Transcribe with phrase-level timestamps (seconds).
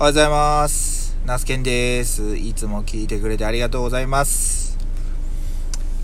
[0.00, 1.16] おはようございます。
[1.26, 2.36] ナスケンです。
[2.36, 4.78] いつも聞いてくれてありがとうございます。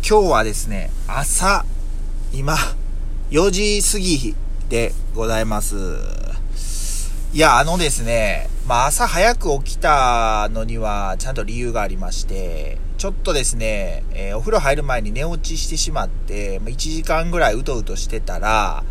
[0.04, 1.64] 今日はですね、朝、
[2.32, 2.56] 今、
[3.30, 4.34] 4時過ぎ
[4.68, 5.76] でございます。
[7.32, 18.82] いや、あのですね、まあ朝早く起きたのにはちゃんと理由がありまして、ちょっとですね、えーお風呂入る前に寝落ちしてしまって、ま1時間ぐらいうとうとしてたら、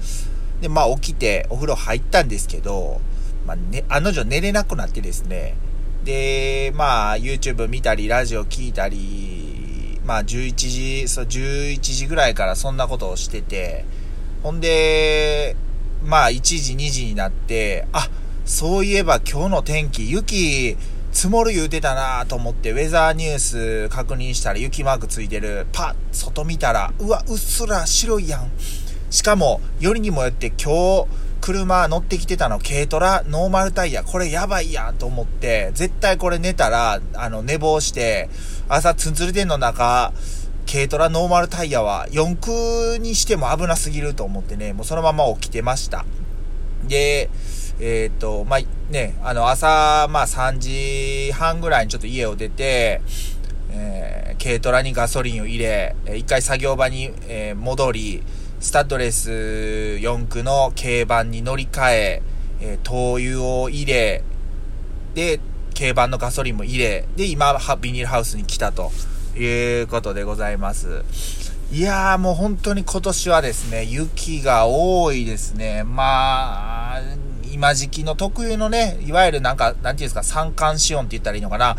[0.61, 3.01] で、まあ起きてお風呂入ったんですけど、
[3.45, 5.55] まあね、案の定寝れなくなってですね、
[6.03, 13.85] で、まあ YouTube 見たり、ラジオ聞いたり、まあ11時、そう11時ぐらいからそんなことをしてて、
[14.41, 15.55] ほんで、
[16.03, 18.09] まあ1時、2時になって、あ、
[18.45, 20.77] そういえば今日の天気、雪、
[21.13, 25.67] 積もる言うてたなと思って、ウェザーニュース確認したら雪マークついてる。
[25.71, 28.51] パッ、外見たら、うわ、うっすら白いやん。
[29.09, 31.07] しかも、よりにもよって今日、
[31.43, 38.29] 車乗ってきてたの軽トラノーマルタイヤこれやばいやんと思って絶対これ寝たらあの寝坊して
[38.69, 40.13] 朝ツンツル電の中
[40.71, 46.05] 軽トラノーマルタイヤは4駆にしても危なすぎると思ってねもうそのまま起きてました。
[46.87, 47.29] で
[47.81, 53.01] えっ、とまあねあの朝まあ3時半ぐらいにちょっと家を出て
[53.71, 58.23] えー軽トラにガソリンを入れ、一回作業場に、えー戻り、
[58.63, 62.21] スタッドレス4駆の軽バンに乗り換え、
[62.61, 64.23] えー灯油を入れ、
[65.13, 65.41] で、
[65.77, 68.89] 軽バンのガソリンも入れ、で、今、ビニールハウスに来たと
[69.37, 71.03] いうことでございます。
[71.73, 75.83] いやーもう本当に今年はですね、雪が多いですね。
[75.83, 77.01] まあ、
[77.51, 81.75] 今時期の特有のね、いわゆるなんか、なんていうんですか、三寒四温って言ったらいいのかな。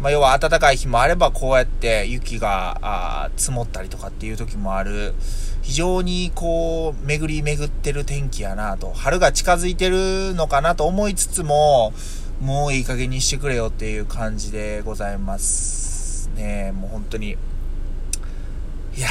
[0.00, 5.14] まあ、要は暖かい日もあれば、こうやって雪があ積もったりとかっていう時もある。
[5.62, 8.92] 非常にこう、巡り巡ってる天気やなと。
[8.92, 11.92] 春が近づいてるのかなと思いつつも、
[12.40, 16.28] もういい加減にしてくれよっていう感じでございます。
[16.36, 17.30] ねもう本当に。
[17.30, 19.08] いや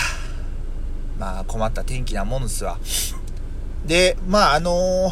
[1.20, 2.78] まあ困った天気なもんですわ。
[3.86, 5.12] で、まああの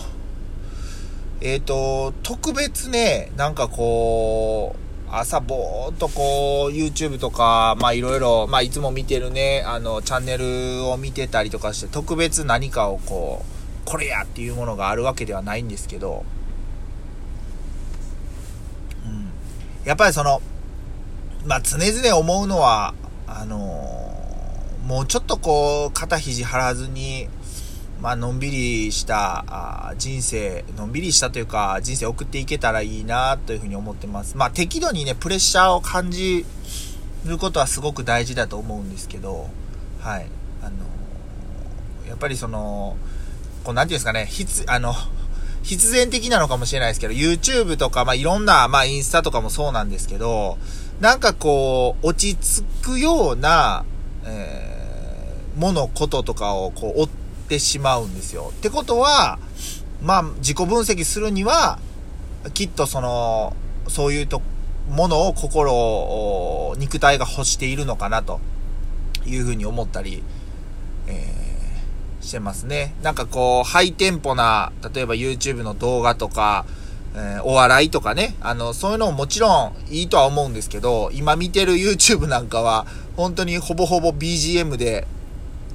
[1.41, 4.83] えっ、と、特別ね、なんかこう、
[5.15, 13.53] 朝ぼーっとこう、YouTube とか、まあいろいろ、まあいつも見てるね、あの、チャンネルを見てたりとかして、特別何かをこう、
[13.85, 16.25] これやっていうものがあるわけではないんですけど、
[19.05, 19.31] うん。
[19.85, 20.41] やっぱりその、
[21.45, 22.95] まあ常々思うのは、
[23.27, 23.57] あの
[24.85, 27.29] もうちょっとこう、肩肘張らずに、
[28.03, 34.35] まあ、のんびりした人生、のんびりしたというか、人生送っていけたらいいなというふうに思ってます。
[34.35, 36.45] まあ、適度にね、プレッシャーを感じ
[37.23, 39.49] ることはすごく大事だと思うんですけど、
[40.01, 40.25] はい。
[40.61, 40.75] あの
[42.05, 42.97] やっぱりその、
[43.63, 44.93] こう、なんていうんですかね、必、あの、
[45.61, 50.57] 必然的なのかもしれないですけど、YouTube とか、まあ、いろんな、まあ、インスタとかもそうなんですけど、
[50.99, 53.85] なんかこう、落ち着くような、
[54.25, 57.22] えー、もの、こととかを、こう、追って
[57.53, 58.51] てしまうんですよ。
[58.51, 59.37] ってことは、
[60.01, 61.79] まあ、自己分析するには、
[62.53, 63.55] きっとその、
[63.87, 64.41] そういうと、
[64.89, 68.39] ものを心を、肉体が欲しているのかな、と
[69.25, 70.23] いうふうに思ったり、
[71.07, 71.43] えー
[72.21, 72.95] してますね。
[73.03, 76.65] なんかこう、ハイテンポな、例えば YouTube の動画とか、
[77.15, 82.87] えーお笑いとかね、あの、そういうのももちろんいいとは思うんですけど、今見てる YouTube なんかは、
[83.17, 85.05] 本当にほぼほぼ BGM で、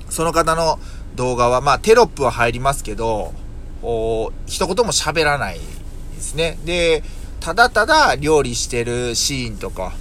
[0.08, 0.78] その方の
[1.14, 3.32] 動画は、まあテロップは入りますけど、
[3.82, 6.58] お一言も喋らないですね。
[6.64, 7.02] で、
[7.40, 9.92] ただただ料理してるシーンとか、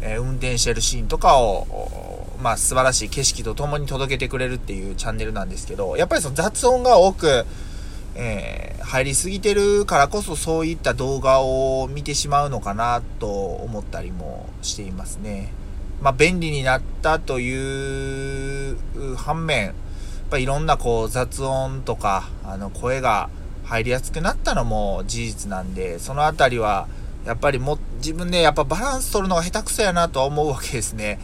[0.00, 7.46] えー運転してるシーンとかを、まあ素晴らしい景色とともに届けてくれるっていうチャンネルなんですけど、やっぱりその雑音が多く、
[8.14, 15.52] えー入りすぎてるからこそそういった動画を見てしまうのかなと思ったりもしていますね。
[16.02, 18.76] まあ便利になったという
[19.16, 19.74] 反面、
[20.30, 23.28] ぱいろんなこう雑音とか、あの声が
[23.64, 26.88] 入りやすくなったのも事実なんで、そのあたりは
[27.26, 31.18] やっぱりも自分でやっぱバランス取るのが下手くそやなとは思うわけですね。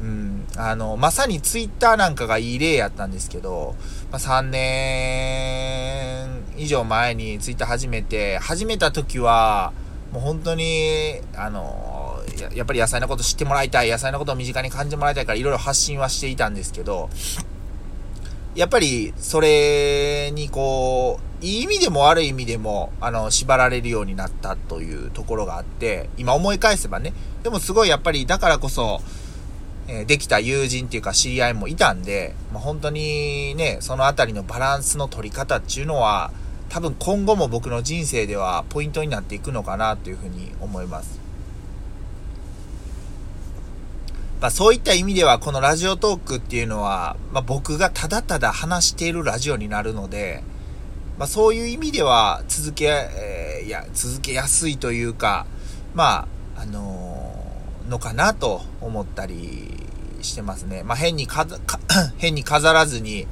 [0.00, 3.76] うん、あの、まさにツイッターなんかがいい例やったんですけど、
[4.10, 9.72] まあ、3年以上前にツイッター始めて、始めた時は、
[10.12, 17.08] もう本当に、あの、ややっぱり野菜のこと知ってもらいたい、野菜のことを身近に感じてもらいたいからいろいろ発信はしていたんですけど、
[18.54, 29.00] やっぱり、それにこう、いい意味でも悪い意味でも、あの、縛られるようになったというところがあって、今思い返せばね、でもすごいやっぱり、だからこそ、
[29.88, 36.30] えできた友人っていうか知り合いもいたんで、まあ、本当にね、そのあたりのバランスの取り方っていうのは
[36.68, 41.21] 多分今後も僕の人生ではポイントになっていくのかなというふうに思います。
[44.42, 50.42] まあ、そういった意味ではこのラジオトークっていうのは、まあ、僕がただただ話しているラジオになるので、
[51.16, 55.46] まあ、そういう意味では続け、えー、いや、続けやすいというか、
[55.94, 59.68] まあ、あのー、のかなと思ったり
[60.22, 60.82] してますね。
[60.82, 61.78] まあ、変にか、か
[62.18, 63.28] 変に飾らずに、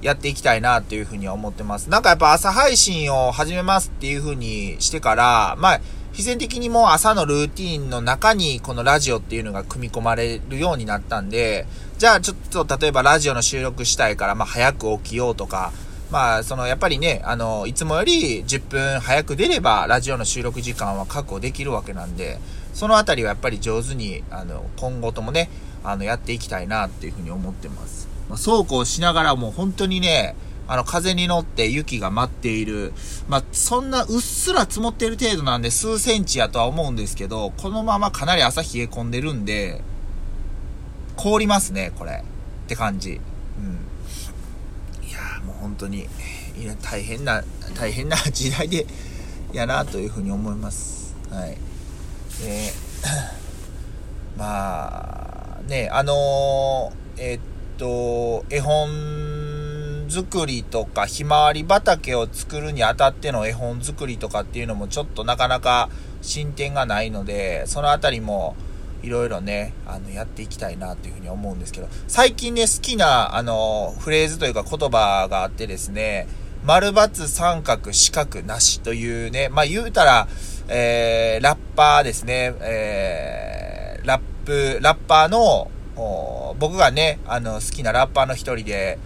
[0.00, 1.88] やっていきたいなっていうふうには思ってます。
[1.88, 5.80] なんかやっぱ朝配信を始めますっていうふうにしてから、まあ、
[6.12, 11.66] 必然的にもう朝のルーティンの中にこのラジオっていうのが組み込まれるようになったんで、
[11.98, 15.72] じゃあちょっと例えばラジオの収録したいからまあ早く起きようとか、
[16.10, 22.38] まあそのやっぱりね、あの、いつもより10分早く出ればラジオの収録時間は確保できるわけなんで、
[22.74, 25.48] そのあたりはやっぱり上手に、あの、今後ともね、
[25.82, 28.08] あの、やっていきたいなっていうふうに思ってます。
[28.28, 30.36] まあ、そうこうしながらもう本当にね、
[30.68, 32.92] あの、風に乗って雪が舞っている。
[33.28, 39.82] まあ、そんなうっすら積もってる程度なんで数センチやとは思うんですけど、このままかなり朝冷え込んでるんで、
[41.16, 42.24] 凍りますね、これ。
[42.64, 43.20] って感じ。
[43.58, 45.06] うん。
[45.06, 46.08] いやもう本当に、
[46.58, 47.42] いや、大変な、
[47.74, 48.86] 大変な時代で、
[49.52, 51.14] やなというふうに思います。
[51.30, 51.58] はい。
[52.44, 57.40] えー、まあ、ね、あのー、え、っ
[57.78, 58.88] と、絵本
[60.12, 65.88] 作りとか、ひまわり畑を作るにあたっての絵本作りとかっていうのもちょっとなかなか
[66.20, 68.54] 進展がないので、そのあたりも
[69.02, 76.28] いろいろね、あの、やっていきたいなというふうに思うんですけど、最近ね、好きな、あの、フレーズというか言葉があってですね、
[76.64, 80.28] 丸×三角四角なしというね、まあ言うたら、
[80.68, 85.70] えー、ラッパーですね、えー、ラップ、ラッパーの、
[86.58, 88.98] 僕がね、あの、好きなラッパーの一人で、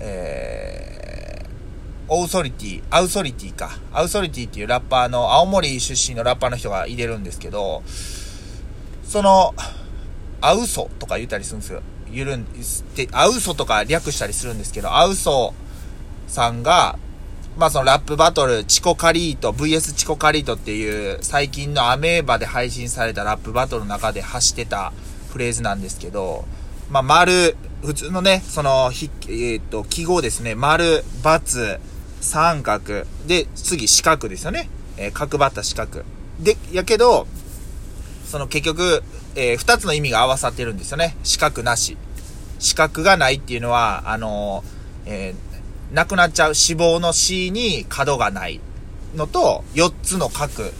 [0.00, 3.78] えー、オウソリティ、アウソリティか。
[3.92, 7.82] アウソリティっていうラッパーの、青森出身のラッパーの人がいれるんですけど、
[9.04, 9.54] その、
[10.40, 11.82] アウソとか言ったりするんですよ。
[12.10, 12.46] ゆるん、
[12.94, 15.54] で、アウソとか略したりするんですけど、アウソ
[16.26, 16.98] さんが、
[17.56, 24.92] まあそのラップバトル、チコカリート、VS チコカリートっていう最近のアメーバで配信されたラップバトルの中で発してた
[25.32, 26.44] フレーズなんですけど、
[26.90, 30.54] まあ、丸、普通のね、その、ひ、えっ、ー、と、記号ですね。
[30.54, 31.80] 丸、×、
[32.20, 33.04] 三角。
[33.26, 34.68] で、次、四角ですよね。
[34.96, 36.02] えー、角張った四角。
[36.38, 37.26] で、やけど、
[38.26, 39.02] その結局、
[39.34, 41.16] えー、二つの意味が合わさってるんですよね。
[41.24, 41.96] 四角なし。
[42.58, 44.62] 四角がないっていうのは、あの
[45.06, 48.60] えー、なくなっちゃう脂肪の C に角がない
[49.16, 50.70] のと、4つの角っ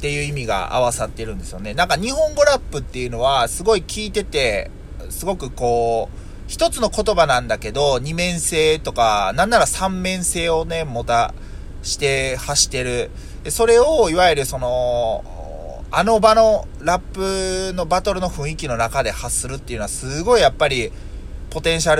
[0.00, 1.74] ていう意味が合わさってるんですよね。
[1.74, 4.70] なんか日本語ラップっていうのはすごい聞いてて、
[5.12, 6.18] すごくこう、
[6.48, 11.34] 一つの言葉なんだけど、二面性とか、なんなら三面性をね、持た
[11.82, 13.10] して発してる。
[13.48, 15.24] それを、いわゆるその、
[15.94, 20.90] あの場のラップのバトルの雰囲気の中で発するっていうのはすごいやっぱり
[21.50, 21.96] ポテンシャ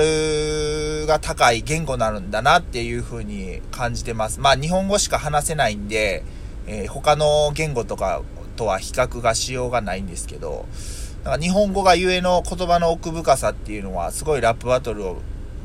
[1.03, 4.41] ルが高い言語になるんだなっていう風に感じてます。
[4.41, 6.25] まあ日本語しか話せないんで、
[6.67, 8.23] えー、他の言語とか
[8.57, 10.65] とは比較がしようがないんですけど、
[11.25, 15.19] なんか日本語がゆえの言葉の奥深さっていうのはすごいラップバトルを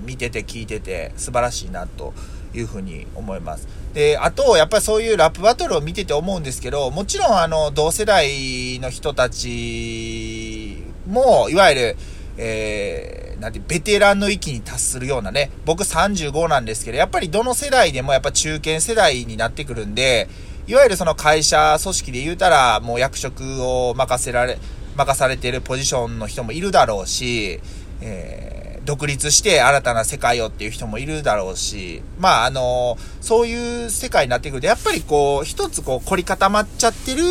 [0.06, 2.13] 見てて聞いてて素晴らしいなと
[2.54, 3.68] いうふうに思います。
[3.94, 11.98] で、あと、やっぱりそういうラップバトルを見てて思うんですけど、もちろんあの、同世代の人たちも、いわゆる、
[12.38, 20.29] えー、なんて、ベテランの域に達するようなね、僕35なんですけど、やっぱりどの世代でもやっぱ中堅世代になってくるんで、
[20.67, 24.60] いわゆるその会社組織で言うたら、もう役職を任せられ、
[24.98, 27.60] 任されているポジションの人もいるだろうし、
[28.01, 37.24] えー、独立して新たな世界をっていう人もいるだろうし、まあ、あのそういう世界になってくると、やっぱりこう、一つこう、凝り固まっちゃってる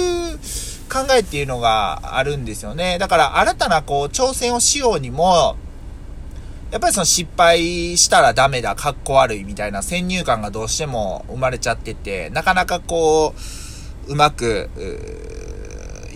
[0.93, 2.99] 考えっていうのがあるんですよね。
[2.99, 5.57] だから、新たなこう、挑戦をしようにも、
[6.71, 13.35] やっぱりその失敗したらダメだ、かっこ悪いみたいな先入観がどうしても生まれちゃってて、なかなかこ
[14.09, 14.69] う、うまく、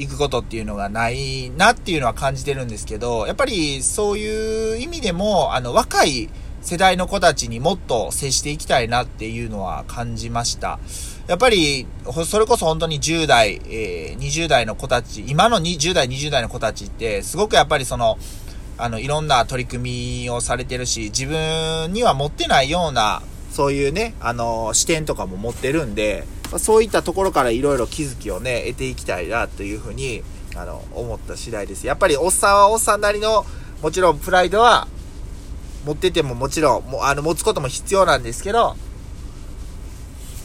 [0.01, 6.31] いくことっていうのがないなっていうのは感じてるんですけど、やっぱりそういう意味でも、あの、若い
[6.63, 10.79] 世代の子たちにもっと接していきたいなっていうのは感じました。
[11.27, 11.87] やっぱり、
[12.27, 18.19] それこそ本当に10代、えー、20代の子たち、今の10代、20代の子たちって、すごくやっぱりその、
[18.79, 23.21] あの、いろんな取り組みをされてるし、自分には持ってないような、
[23.53, 30.23] そういうね、あの、視点とかも持ってるんで、まそういったところからいろいろ気づきをね、得ていきたいな、というふうに、
[30.57, 31.87] あの、思った次第です。
[31.87, 33.47] やっぱり、おっさんはおっさんなりの、
[33.83, 34.89] もちろんプライドは、
[35.85, 38.77] 持っててももちろん、もあの、持つことも必要なんですけど、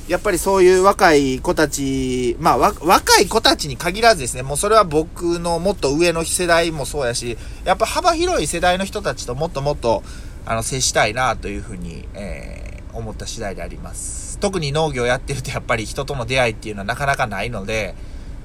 [0.08, 10.04] やっぱりそういう若い子たち、まあ、若い子たちに限らずですね、もうそれは僕のもっと上の世代もそうやし、やっぱ幅広い世代の人たちともっともっと、
[10.46, 12.65] あの、接したいなというふうに、えー、
[12.96, 14.40] 思った次第であります。
[14.40, 17.96] 特に農業やってるとやっぱり人との出会いっていうのはなかなかないので、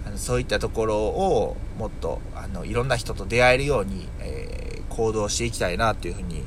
[0.06, 6.44] あのそういったところをもっと、あの、いろんな人と出会えるように、えー、行動していきたいなというふうに、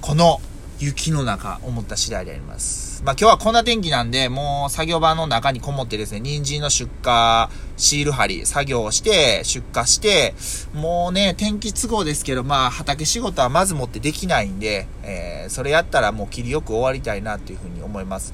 [0.00, 0.40] この
[0.78, 3.02] 雪の中思った次第であります。
[3.04, 7.48] まあ今日はこんな天気なんで、もう作業場の中にこもってですね、人参の出荷、
[7.80, 10.34] シール貼り、作業をして、出荷して、
[10.74, 18.32] もうね、天気都合ですけど、まあ畑仕事はまずもってできないんで、えー、それやったらもう切りよく終わりたいなというふうに思います。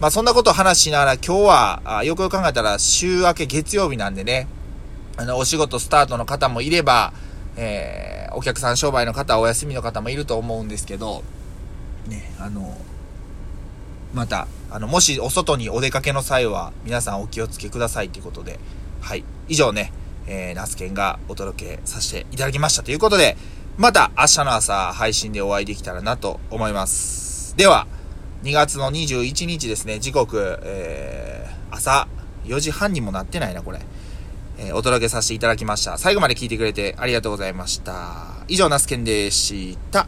[0.00, 4.46] まあそんなことを話しながら今日は、あよくよく考えたら週明け月曜日なんでね、
[5.16, 7.12] あの、お仕事スタートの方もいれば、
[7.56, 11.22] えー、お客さん商売の方、お休みの方もいると思うんですけど、
[12.08, 12.76] ね、あの、
[14.14, 18.58] また、あの、もしお外にお出かけの際は、皆さんお気をつけくださいということで、
[19.02, 19.24] はい。
[19.48, 19.92] 以上ね、
[20.26, 23.36] えー、ナスケンがお届けさせていただきましたということで、
[23.76, 27.56] また明日の朝配信でお会いできたらなと思います。
[27.56, 27.86] では、
[28.44, 32.06] 2月の21日ですね、時刻、えー、朝
[32.44, 33.80] 4時半にもなってないな、これ。
[34.58, 35.98] えー、お届けさせていただきました。
[35.98, 38.44] 最後まで聞いてくれてありがとうございました。
[38.46, 40.06] 以上、ナスケンでした。